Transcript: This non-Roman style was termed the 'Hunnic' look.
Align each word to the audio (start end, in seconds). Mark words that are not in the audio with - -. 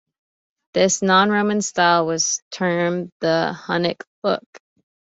This 0.73 1.03
non-Roman 1.03 1.61
style 1.61 2.07
was 2.07 2.41
termed 2.49 3.11
the 3.19 3.53
'Hunnic' 3.53 4.03
look. 4.23 4.41